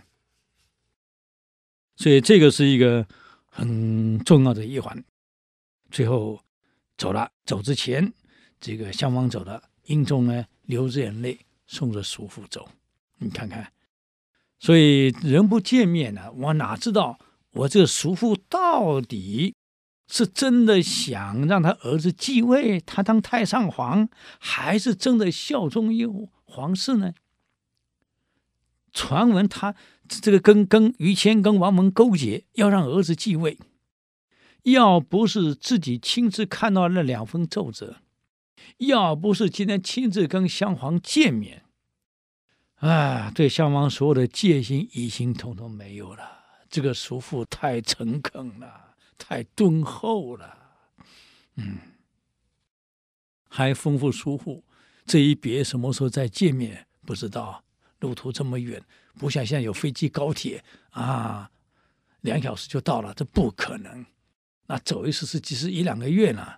[1.96, 3.06] 所以这个是一个
[3.46, 5.04] 很重要的一环。
[5.92, 6.42] 最后
[6.98, 8.12] 走了，走之前，
[8.60, 12.68] 这个襄王走了，英宗呢流着眼泪送着叔父走。
[13.18, 13.72] 你看看，
[14.60, 17.20] 所以人不见面呢，我哪知道
[17.52, 19.56] 我这个叔父到底？
[20.12, 24.10] 是真的想让他儿子继位，他当太上皇，
[24.40, 26.08] 还是真的效忠于
[26.46, 27.14] 皇室呢？
[28.92, 29.76] 传闻他
[30.08, 33.60] 这个跟跟于谦跟王蒙勾结，要让儿子继位。
[34.64, 37.98] 要不是自己亲自看到那两封奏折，
[38.78, 41.62] 要不是今天亲自跟襄皇见面，
[42.78, 46.39] 啊，对襄王所有的戒心疑心统统没有了。
[46.70, 48.86] 这个叔父太诚恳了。
[49.22, 50.58] 太敦厚了，
[51.56, 51.78] 嗯，
[53.50, 54.64] 还吩咐叔父，
[55.06, 57.62] 这一别什么时候再见面不知道，
[58.00, 58.82] 路途这么远，
[59.18, 61.52] 不像现在有飞机高铁啊，
[62.22, 64.06] 两小时就到了，这不可能。
[64.68, 66.54] 那走一次是其实一两个月呢，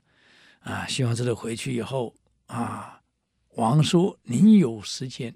[0.59, 3.01] 啊，希望这个回去以后啊，
[3.55, 5.33] 王叔您有时间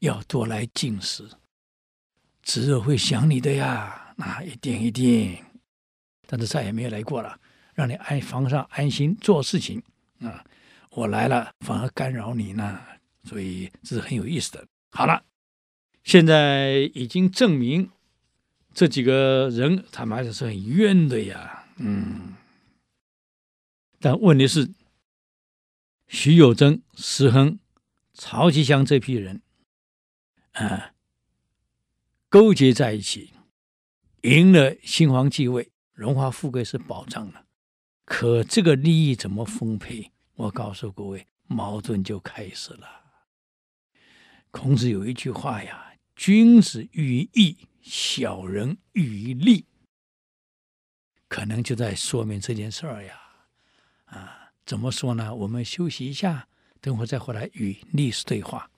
[0.00, 1.26] 要多来进食，
[2.52, 5.40] 侄儿会想你的呀，那、一定一定。
[6.26, 7.38] 但是再也没有来过了，
[7.74, 9.80] 让你安皇上安心做事情
[10.18, 10.44] 啊！
[10.90, 12.80] 我来了反而干扰你呢，
[13.22, 14.66] 所以这是很有意思的。
[14.90, 15.22] 好了，
[16.02, 17.88] 现在已经证明
[18.74, 22.34] 这几个人他们还是很冤的呀，嗯。
[24.00, 24.68] 但问题是，
[26.08, 27.60] 徐有贞、石亨、
[28.12, 29.40] 曹吉祥这批人
[30.54, 30.90] 啊，
[32.30, 33.32] 勾结在一起，
[34.22, 35.72] 赢了新皇继位。
[35.92, 37.44] 荣华富贵是保障了，
[38.04, 40.12] 可这个利益怎么分配？
[40.36, 42.86] 我告诉各位，矛盾就开始了。
[44.52, 49.66] 孔子有一句话呀：“君子喻于义，小人喻于利。”
[51.26, 53.20] 可能就在说明这件事儿呀。
[54.04, 55.34] 啊，怎么说呢？
[55.34, 56.46] 我们休息一下，
[56.80, 58.70] 等会儿再回来与历史对话。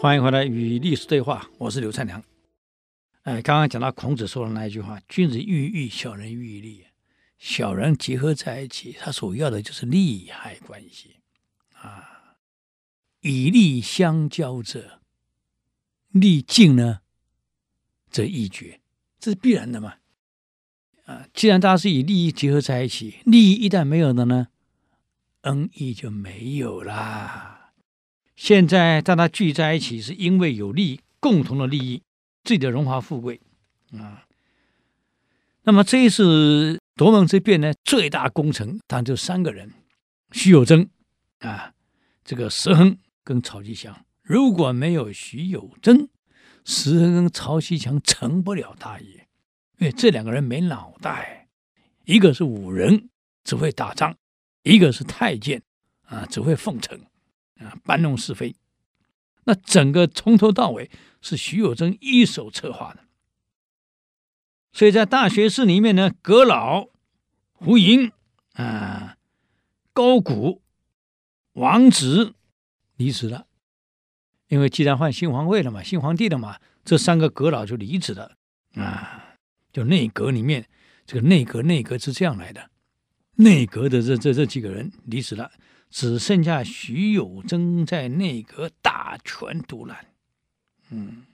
[0.00, 2.24] 欢迎回来与历史对话，我是刘灿良。
[3.24, 6.86] 哎，刚刚讲到孔子说的那一句话：“君子喻于义，小人喻于利。”
[7.36, 11.16] 小人结合在一起，他所要的就是利害关系
[11.74, 12.38] 啊。
[13.20, 15.02] 以利相交者，
[16.08, 17.00] 利尽呢，
[18.10, 18.80] 则义绝，
[19.18, 19.96] 这是必然的嘛。
[21.04, 24.48] 啊，既然大家是以利益结合在一起，利益一旦没有了呢，
[25.42, 27.59] 恩义就没有啦。
[28.40, 32.02] 现在大家聚在一起，是因为有利，共同的利益，
[32.42, 33.38] 自己的荣华富贵
[33.92, 34.24] 啊。
[35.64, 39.70] 那么这一次夺门之变呢，最大功臣当然就三个人：
[40.32, 40.88] 徐有贞
[41.40, 41.74] 啊，
[42.24, 44.06] 这个石亨跟曹吉祥。
[44.22, 46.08] 如果没有徐有贞，
[46.64, 49.28] 石亨跟曹吉祥成不了大业，
[49.76, 51.46] 因为这两个人没脑袋，
[52.06, 53.10] 一个是武人，
[53.44, 54.14] 只会打仗；
[54.62, 55.62] 一个是太监，
[56.06, 56.98] 啊，只会奉承，
[57.60, 58.56] 啊，搬弄是非。
[59.44, 60.90] 那整个从头到尾
[61.22, 63.04] 是徐有贞一手策划的。
[64.72, 66.88] 所以在大学士里面呢，阁老、
[67.52, 68.12] 胡盈
[68.54, 69.16] 啊、
[69.92, 70.62] 高古、
[71.54, 72.34] 王直
[72.96, 73.46] 离职了，
[74.48, 78.36] 因为既然换新皇位了嘛，新皇帝了嘛，这三个阁老就离职了
[78.74, 79.36] 啊。
[79.72, 80.68] 就内阁里面，
[81.06, 82.70] 这个内阁内阁是这样来的，
[83.36, 85.50] 内阁的这这这几个人离职了，
[85.90, 90.06] 只剩下徐有贞在内阁大权独揽，
[90.90, 91.26] 嗯。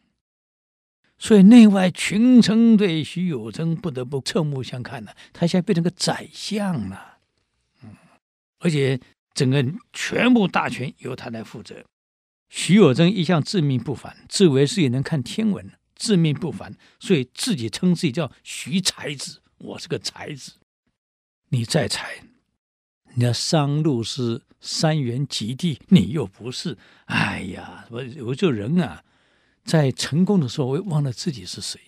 [1.18, 7.18] 所以内外群臣对徐有贞不得不侧目相看了，他现在变成个宰相了，
[7.82, 7.96] 嗯，
[8.58, 9.00] 而且
[9.32, 9.64] 整个
[9.94, 11.84] 全部大权由他来负责。
[12.50, 20.52] 徐有贞一向自命不凡，自为是也能看天文，自命不凡，所以自己称自己叫徐才子，我是个才子。
[21.48, 22.22] 你再才，
[23.18, 26.76] 你要商路是三元及第，你又不是，
[27.06, 29.02] 哎呀，我我就人啊。
[29.64, 31.80] 在成功的时候，会忘了自己是谁，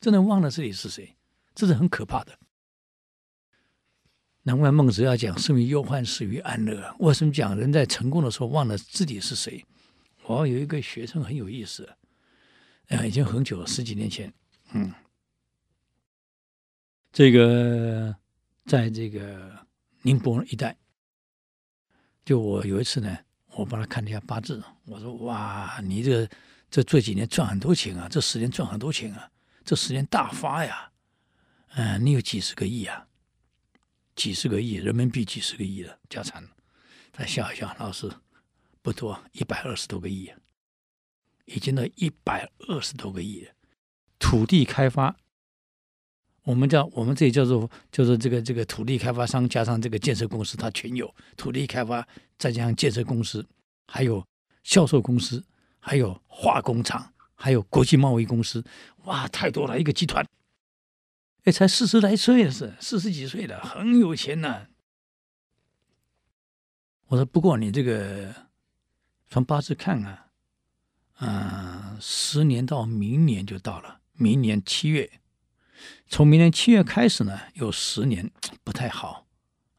[0.00, 1.16] 真的忘了自己是谁，
[1.54, 2.38] 这是很可怕的。
[4.44, 6.94] 难怪孟子要讲“生于忧患，死于安乐”。
[7.00, 9.62] 为什么讲人在成功的时候忘了自己是谁？
[10.22, 11.86] 我有一个学生很有意思，
[12.88, 14.32] 啊，已经很久了，十几年前，
[14.72, 14.90] 嗯，
[17.12, 18.16] 这个
[18.64, 19.59] 在这个
[20.02, 20.76] 宁波一带，
[22.24, 23.18] 就我有一次呢，
[23.54, 26.28] 我帮他看了一下八字，我说：“哇，你这。”
[26.70, 28.08] 这这几年赚很多钱啊！
[28.08, 29.28] 这十年赚很多钱啊！
[29.64, 30.92] 这十年大发呀！
[31.70, 33.08] 嗯，你有几十个亿啊？
[34.14, 36.48] 几十个亿人民币，几十个亿的家产。
[37.10, 38.08] 他笑一笑，老师
[38.82, 40.38] 不多，一百二十多个亿啊，
[41.46, 43.52] 已经到一百二十多个亿了。
[44.20, 45.16] 土地开发，
[46.50, 52.06] 我们叫我们这里叫做叫做这个这个土地开发商加上这个建设公司，它全有土地开发，
[52.38, 53.46] 再加上建设公司，
[53.86, 54.24] 还有
[54.62, 55.44] 销售公司。
[55.82, 58.62] 还有化工厂，还有国际贸易公司，
[59.04, 60.22] 哇，太多了，一个集团。
[61.44, 64.66] 哎，才四十来岁，是四十几岁了，很有钱呢。
[67.06, 68.30] 我说，不过你这个
[69.30, 70.26] 从八字看啊，
[71.20, 75.10] 嗯，十年到明年就到了，明年七月，
[76.10, 78.30] 从明年七月开始呢，有十年
[78.62, 79.26] 不太好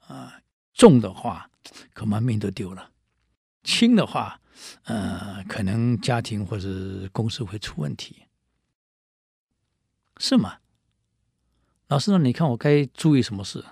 [0.08, 0.42] 啊，
[0.74, 1.52] 重的话
[1.94, 2.92] 恐怕命都丢了，
[3.64, 4.40] 轻的话。
[4.84, 8.28] 呃，可能家庭或者公司会出问题，
[10.18, 10.60] 是吗？
[11.88, 13.66] 老师，那你看我该注意什么事？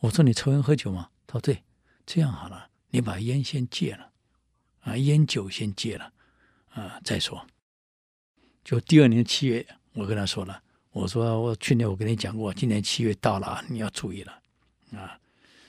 [0.00, 1.08] 我说你抽烟喝酒吗？
[1.26, 1.64] 他说对，
[2.04, 4.12] 这样好了，你把烟先戒了，
[4.80, 6.12] 啊，烟酒先戒了，
[6.74, 7.46] 啊，再说。
[8.62, 14.38] 就第二年七月，我跟他说了，我说我去年我跟你讲过，今年七月到了，你要注意了，
[14.92, 15.18] 啊，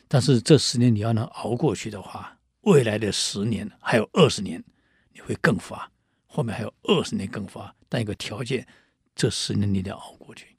[0.08, 2.38] 但是这十年你要能熬过去的话。
[2.62, 4.64] 未来的十年还有二十年，
[5.12, 5.90] 你会更发；
[6.28, 7.76] 后面还有二十年更发。
[7.90, 8.66] 但一个条件，
[9.14, 10.56] 这十年你得熬过去。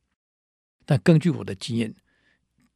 [0.84, 1.94] 但根据我的经验，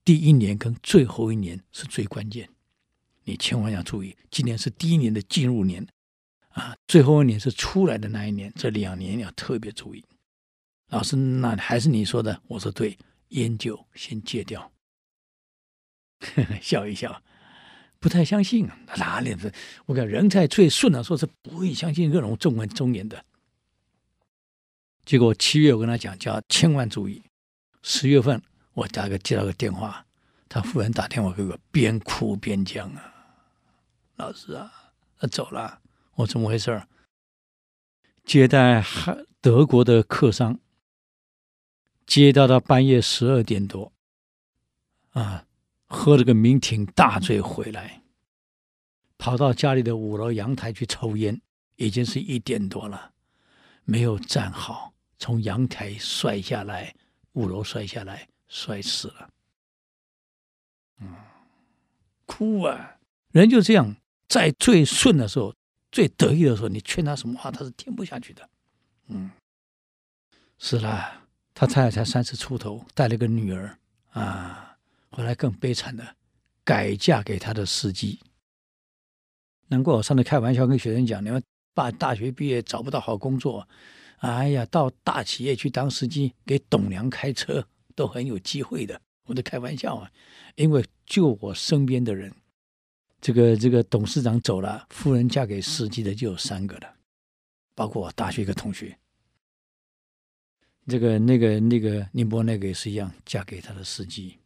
[0.03, 2.49] 第一年跟最后一年是最关键，
[3.25, 4.17] 你千万要注意。
[4.31, 5.87] 今年是第一年的进入年，
[6.49, 10.03] 啊，最后一年是出来的那一年，这两年要特别注意。
[10.89, 12.41] 老师，那还是你说的？
[12.47, 12.99] 我说对，
[13.29, 14.71] 烟酒先戒掉。
[16.61, 17.23] 笑一笑。
[18.01, 19.53] 不太相信啊，哪里是？
[19.87, 23.25] 我看人在最顺的时候是不会相信各种忠文忠言的。
[25.05, 27.23] 结果七月我跟他讲，叫千万注意。
[27.83, 28.41] 十月份
[28.75, 30.07] 我大概接到个电话，
[30.49, 33.15] 他夫人打电话给我，边哭边讲啊，
[34.17, 34.73] 老师啊，
[35.19, 35.81] 他走了。
[36.15, 36.87] 我怎么回事儿？
[38.25, 38.85] 接待
[39.41, 40.61] 德国的客商，
[42.09, 43.93] 接待到半夜十二点多，
[45.11, 45.45] 啊。
[45.91, 48.03] 喝了个酩酊大醉回来，
[49.17, 51.41] 跑到家里的五楼阳台去抽烟，
[51.77, 53.11] 已经是一点多了，
[53.85, 56.95] 没有站好，从阳台摔下来，
[57.33, 59.31] 五楼摔下来，摔死了。
[61.01, 61.15] 嗯，
[62.27, 62.99] 哭啊！
[63.33, 63.97] 人就这样，
[64.29, 65.55] 在最顺的时候、
[65.91, 68.47] 最得意的时候，你劝他什么话，他是听不下去的。
[69.07, 69.31] 嗯，
[70.59, 71.23] 是啦，
[71.59, 73.77] 他太太才三十出头，带了个女儿
[74.11, 74.79] 啊。
[75.11, 76.15] 后来更悲惨的，
[76.63, 78.21] 改嫁给他的司机。
[79.67, 81.43] 难怪我上次开玩笑跟学生讲：你们
[81.75, 83.69] 爸大学毕业找不到好工作，
[84.19, 89.01] 哎呀，到大企业去当司机，给董娘开车都很有机会的。
[89.25, 90.09] 我在开玩笑啊，
[90.55, 92.33] 因为就我身边的人，
[93.21, 96.95] 这个这个董事长走了，夫人嫁给司机的就有三个了，
[97.75, 98.97] 包括我大学一个同学。
[100.89, 104.39] 这个那个那个宁波那个也是一样，嫁给他的司机。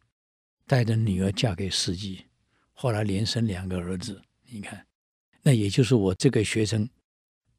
[0.67, 2.25] 带着女儿嫁给司机，
[2.73, 4.21] 后来连生两个儿子。
[4.49, 4.85] 你看，
[5.41, 6.89] 那也就是我这个学生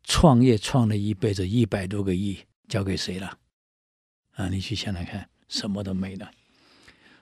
[0.03, 3.39] 创业创了一辈子一百多个亿，交给谁了？
[4.33, 6.31] 啊，你去想想看，什么都没了。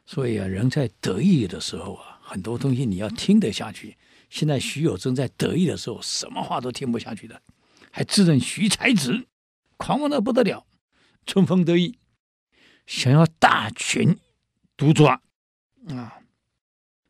[0.05, 3.97] 所以啊，人在得意的时候啊，很多东西你要听得下去。
[4.31, 7.41] 现在徐有贞在得意的时候，什么话都听不下去的，
[7.91, 9.27] 还自认徐才子，
[9.77, 10.65] 狂妄的不得了，
[11.27, 11.99] 春风得意，
[12.87, 14.19] 想要大权
[14.77, 15.21] 独抓
[15.89, 16.19] 啊！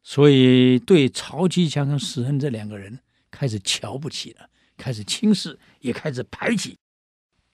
[0.03, 3.01] 所以对曹吉祥跟石亨这两个人
[3.31, 6.77] 开始瞧不起了，开始轻视，也开始排挤，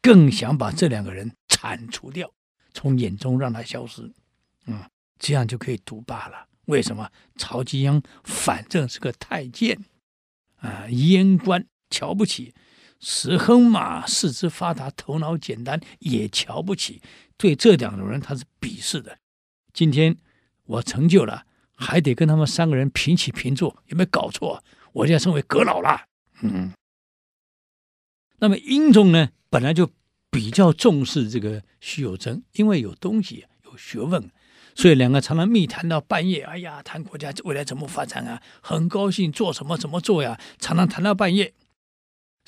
[0.00, 2.32] 更想把这两个人铲除掉，
[2.72, 4.12] 从眼中让他消失
[4.64, 4.88] 啊！
[5.18, 6.48] 这样就可以独霸了。
[6.66, 9.84] 为什么曹吉祥反正是个太监
[10.56, 12.52] 啊，阉官瞧不起；
[13.00, 17.00] 石亨嘛，四肢发达，头脑简单，也瞧不起。
[17.36, 19.18] 对这两种人他是鄙视的。
[19.72, 20.16] 今天
[20.64, 21.44] 我成就了，
[21.74, 24.64] 还得跟他们三个人平起平坐，有没有搞错？
[24.92, 26.06] 我就要成为阁老了。
[26.40, 26.72] 嗯。
[28.40, 29.90] 那么英宗呢，本来就
[30.30, 34.30] 比较重视这个徐有贞，因为有东西，有学问。
[34.74, 41.54] 所以两个常常密谈到半夜，哎呀，谈国家未来怎么发展啊，很高兴做什么怎么做呀，常常谈到半夜。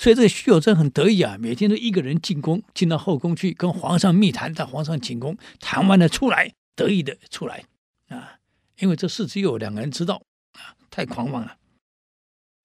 [0.01, 7.62] 所以这个徐有贞很得意啊，每天都一个人进宫，进到后宫去跟皇上密谈，到皇上寝宫，谈完了出来，得意的出来
[8.09, 8.38] 啊，
[8.78, 10.22] 因为这事只有两个人知道
[10.53, 11.59] 啊，太狂妄了。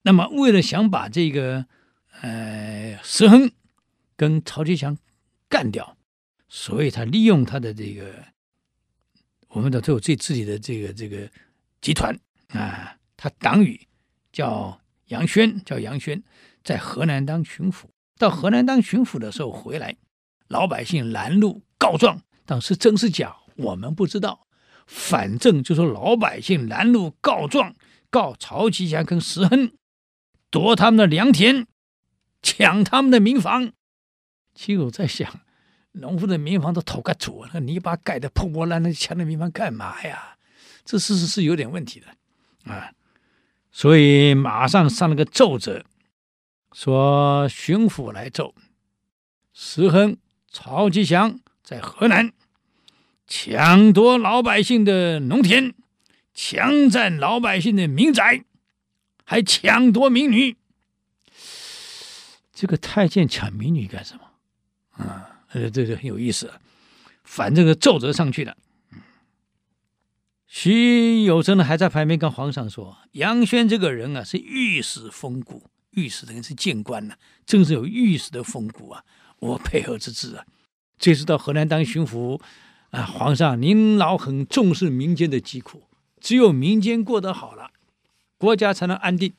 [0.03, 1.65] 那么为了想把这个
[2.21, 3.51] 呃石亨
[4.15, 4.97] 跟曹吉祥
[5.49, 5.97] 干掉，
[6.47, 8.13] 所以他利用他的这个。
[9.49, 11.29] 我们的都有自自己的这个这个
[11.81, 12.17] 集团
[12.49, 13.87] 啊，他党羽
[14.31, 16.23] 叫杨宣，叫杨宣，
[16.65, 17.83] 在河南当巡抚。
[18.17, 19.95] 到河南当巡抚的时候回来，
[20.49, 24.45] 老百姓拦路告状，当时真是假我们不知道。
[24.85, 27.75] 反正就说老百姓拦路告状，
[28.09, 29.71] 告曹吉祥跟石亨
[30.49, 31.65] 夺他们的良田，
[32.41, 33.71] 抢他们的民房。
[34.53, 35.39] 其实我在想。
[35.97, 40.35] 农夫的民房都土个土，那泥巴盖的破破烂烂，抢那民房干嘛呀？
[40.83, 42.07] 这事实是有点问题的
[42.69, 42.91] 啊！
[43.71, 45.85] 所以马上上了个奏折，
[46.75, 48.53] 说巡抚来奏：
[49.53, 50.17] 石亨、
[50.51, 52.33] 曹吉祥在河南
[53.25, 55.73] 抢夺老百姓的农田，
[56.33, 58.43] 强占老百姓的民宅，
[59.23, 60.57] 还抢夺民女。
[62.51, 65.01] 这个太监抢民女干什么？
[65.01, 65.43] 啊！
[65.53, 66.51] 呃，这个很有意思，
[67.23, 68.57] 反正个奏折上去了。
[70.45, 77.15] 徐有贞呢，还在旁边跟皇上说：“杨宣这个人啊，是御史风骨，御史等于是谏官呐、
[77.45, 79.03] 正是有御史的风骨啊。
[79.39, 80.45] 我配合之至啊。
[80.97, 82.39] 这次到河南当巡抚
[82.91, 85.83] 啊，皇上您老很重视民间的疾苦，
[86.21, 87.71] 只有民间过得好了，
[88.37, 89.33] 国家才能安定。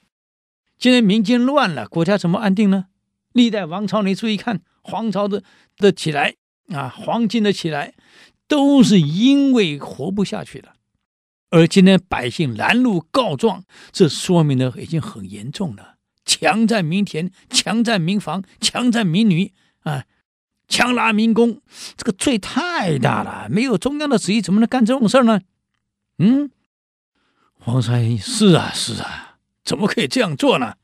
[0.77, 2.87] 既然民间乱了，国家怎么安定呢？
[3.33, 5.43] 历代王朝，你注意看。”皇朝的
[5.79, 6.37] 的起来
[6.69, 7.95] 啊，黄金的起来，
[8.47, 10.75] 都是因为活不下去了。
[11.51, 15.96] 而今天百姓拦路告状，这说明的已经很严重了，
[16.27, 19.55] 强占民田，强占民房，强占民女
[19.85, 20.05] 啊，
[20.69, 21.63] 强拉民工，
[21.97, 23.49] 这个罪太大了。
[23.49, 25.41] 没有中央的旨意，怎么能干这种事儿呢？
[26.19, 26.51] 嗯，
[27.59, 30.75] 皇上是啊是啊，怎么可以这样做呢？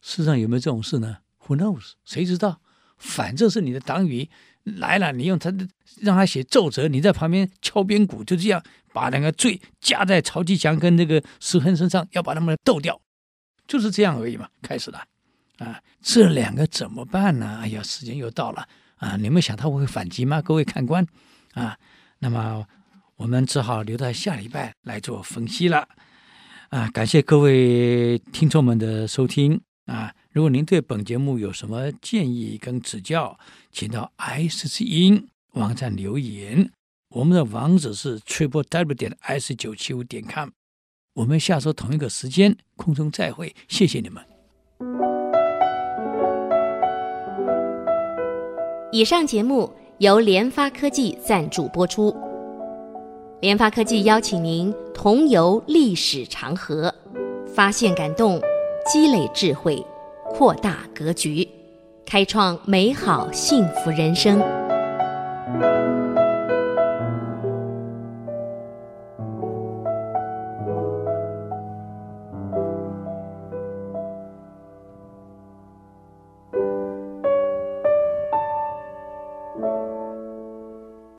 [0.00, 1.92] 世上有没有这种事呢？Who knows？
[2.04, 2.60] 谁知道？
[2.98, 4.28] 反正是你的党羽
[4.64, 5.66] 来了，你用他的
[6.00, 8.62] 让他写奏折，你在旁边敲边鼓，就这样
[8.92, 13.00] 把两个罪加在曹吉祥跟那个石亨身上，要把他们斗掉，
[13.68, 14.48] 就是这样而已嘛。
[14.60, 15.00] 开始了
[15.58, 17.60] 啊，这两个怎么办呢？
[17.62, 18.66] 哎呀，时间又到了
[18.96, 19.16] 啊！
[19.16, 20.42] 你们想他会反击吗？
[20.42, 21.06] 各位看官
[21.52, 21.78] 啊，
[22.18, 22.66] 那么
[23.16, 25.86] 我们只好留到下礼拜来做分析了
[26.70, 26.88] 啊！
[26.90, 30.14] 感谢各位听众们的收听啊！
[30.30, 33.38] 如果您对本节目有什么建议跟指教，
[33.72, 36.70] 请到 S 之音网站留言。
[37.08, 40.50] 我们的网址是 triple w 点 s 九七五点 com。
[41.18, 44.22] 我们下周同一个时间空中再会，谢谢你们。
[48.92, 52.16] 以上节目由联发科技赞助播出。
[53.40, 56.94] 联发科技邀请您同游历史长河，
[57.52, 58.40] 发现感动，
[58.86, 59.84] 积累智慧。
[60.30, 61.48] 扩大格局，
[62.06, 64.40] 开创美好幸福人生。